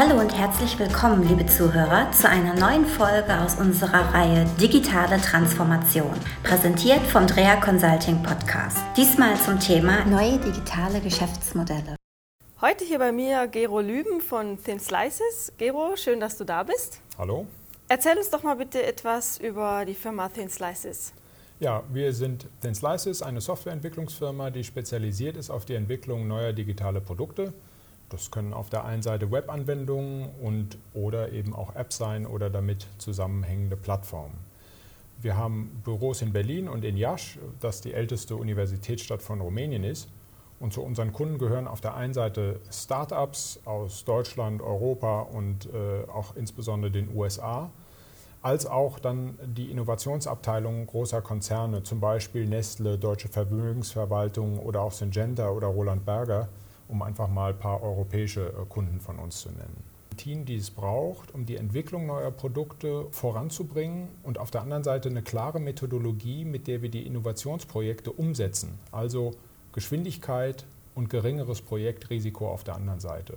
[0.00, 6.14] Hallo und herzlich willkommen, liebe Zuhörer, zu einer neuen Folge aus unserer Reihe Digitale Transformation,
[6.44, 8.78] präsentiert vom Drea Consulting Podcast.
[8.96, 11.96] Diesmal zum Thema neue digitale Geschäftsmodelle.
[12.60, 15.52] Heute hier bei mir Gero Lüben von Thin Slices.
[15.58, 17.00] Gero, schön, dass du da bist.
[17.18, 17.48] Hallo.
[17.88, 21.12] Erzähl uns doch mal bitte etwas über die Firma Thin Slices.
[21.58, 27.00] Ja, wir sind Thin Slices, eine Softwareentwicklungsfirma, die spezialisiert ist auf die Entwicklung neuer digitaler
[27.00, 27.52] Produkte.
[28.08, 32.86] Das können auf der einen Seite Webanwendungen und oder eben auch Apps sein oder damit
[32.98, 34.34] zusammenhängende Plattformen.
[35.20, 40.08] Wir haben Büros in Berlin und in Iași, das die älteste Universitätsstadt von Rumänien ist.
[40.60, 46.08] Und zu unseren Kunden gehören auf der einen Seite Startups aus Deutschland, Europa und äh,
[46.10, 47.70] auch insbesondere den USA,
[48.42, 55.50] als auch dann die Innovationsabteilungen großer Konzerne, zum Beispiel Nestle, Deutsche Vermögensverwaltung oder auch Syngenta
[55.50, 56.48] oder Roland Berger,
[56.88, 59.84] um einfach mal ein paar europäische äh, Kunden von uns zu nennen.
[60.16, 65.08] Team, die es braucht, um die Entwicklung neuer Produkte voranzubringen und auf der anderen Seite
[65.08, 68.78] eine klare Methodologie, mit der wir die Innovationsprojekte umsetzen.
[68.90, 69.32] Also
[69.72, 73.36] Geschwindigkeit und geringeres Projektrisiko auf der anderen Seite.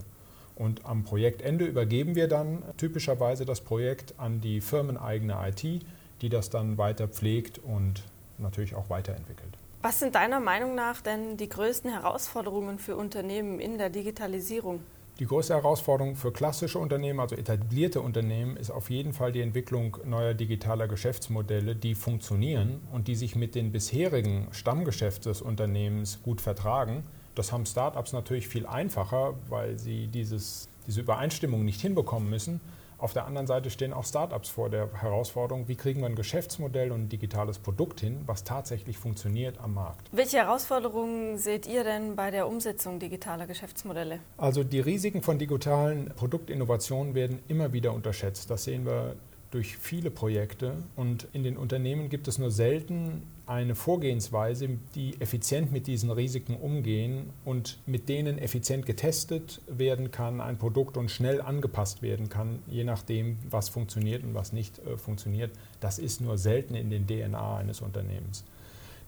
[0.55, 5.83] Und am Projektende übergeben wir dann typischerweise das Projekt an die firmeneigene IT,
[6.21, 8.03] die das dann weiter pflegt und
[8.37, 9.57] natürlich auch weiterentwickelt.
[9.83, 14.81] Was sind deiner Meinung nach denn die größten Herausforderungen für Unternehmen in der Digitalisierung?
[15.17, 19.97] Die größte Herausforderung für klassische Unternehmen, also etablierte Unternehmen, ist auf jeden Fall die Entwicklung
[20.05, 26.41] neuer digitaler Geschäftsmodelle, die funktionieren und die sich mit den bisherigen Stammgeschäften des Unternehmens gut
[26.41, 27.03] vertragen.
[27.33, 32.61] Das haben Startups natürlich viel einfacher, weil sie dieses, diese Übereinstimmung nicht hinbekommen müssen.
[33.01, 36.91] Auf der anderen Seite stehen auch Startups vor der Herausforderung, wie kriegen wir ein Geschäftsmodell
[36.91, 40.07] und ein digitales Produkt hin, was tatsächlich funktioniert am Markt.
[40.11, 44.19] Welche Herausforderungen seht ihr denn bei der Umsetzung digitaler Geschäftsmodelle?
[44.37, 48.51] Also die Risiken von digitalen Produktinnovationen werden immer wieder unterschätzt.
[48.51, 49.15] Das sehen wir
[49.49, 55.73] durch viele Projekte und in den Unternehmen gibt es nur selten eine Vorgehensweise, die effizient
[55.73, 61.41] mit diesen Risiken umgehen und mit denen effizient getestet werden kann, ein Produkt und schnell
[61.41, 65.51] angepasst werden kann, je nachdem, was funktioniert und was nicht äh, funktioniert.
[65.81, 68.45] Das ist nur selten in den DNA eines Unternehmens.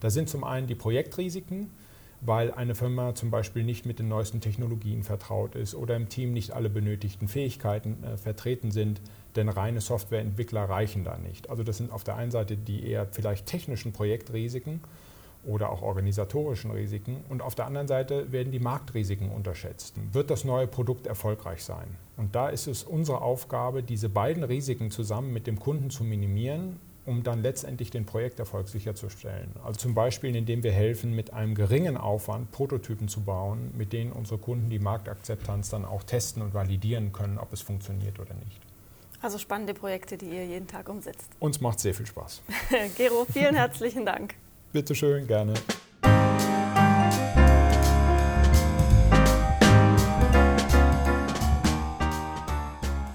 [0.00, 1.70] Da sind zum einen die Projektrisiken,
[2.24, 6.32] weil eine Firma zum Beispiel nicht mit den neuesten Technologien vertraut ist oder im Team
[6.32, 9.00] nicht alle benötigten Fähigkeiten äh, vertreten sind,
[9.36, 11.50] denn reine Softwareentwickler reichen da nicht.
[11.50, 14.80] Also das sind auf der einen Seite die eher vielleicht technischen Projektrisiken
[15.44, 19.94] oder auch organisatorischen Risiken und auf der anderen Seite werden die Marktrisiken unterschätzt.
[20.12, 21.96] Wird das neue Produkt erfolgreich sein?
[22.16, 26.80] Und da ist es unsere Aufgabe, diese beiden Risiken zusammen mit dem Kunden zu minimieren
[27.06, 29.50] um dann letztendlich den Projekterfolg sicherzustellen.
[29.62, 34.12] Also zum Beispiel, indem wir helfen, mit einem geringen Aufwand Prototypen zu bauen, mit denen
[34.12, 38.60] unsere Kunden die Marktakzeptanz dann auch testen und validieren können, ob es funktioniert oder nicht.
[39.20, 41.30] Also spannende Projekte, die ihr jeden Tag umsetzt.
[41.40, 42.42] Uns macht sehr viel Spaß.
[42.96, 44.34] Gero, vielen herzlichen Dank.
[44.72, 45.54] Bitte schön, gerne.